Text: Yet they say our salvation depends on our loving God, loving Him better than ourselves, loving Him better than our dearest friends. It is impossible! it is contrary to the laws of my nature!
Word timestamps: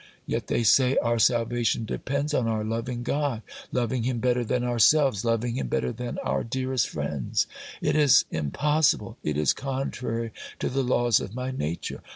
Yet 0.25 0.47
they 0.47 0.63
say 0.63 0.97
our 0.97 1.19
salvation 1.19 1.85
depends 1.85 2.33
on 2.33 2.47
our 2.47 2.63
loving 2.63 3.03
God, 3.03 3.43
loving 3.71 4.01
Him 4.01 4.17
better 4.17 4.43
than 4.43 4.63
ourselves, 4.63 5.23
loving 5.23 5.57
Him 5.57 5.67
better 5.67 5.91
than 5.91 6.17
our 6.23 6.43
dearest 6.43 6.89
friends. 6.89 7.45
It 7.81 7.95
is 7.95 8.25
impossible! 8.31 9.19
it 9.21 9.37
is 9.37 9.53
contrary 9.53 10.31
to 10.57 10.69
the 10.69 10.81
laws 10.83 11.19
of 11.19 11.35
my 11.35 11.51
nature! 11.51 12.01